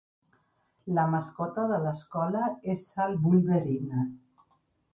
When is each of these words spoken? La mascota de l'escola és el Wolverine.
La 0.99 1.03
mascota 1.15 1.65
de 1.73 1.77
l'escola 1.83 2.43
és 2.77 2.89
el 3.07 3.17
Wolverine. 3.27 4.09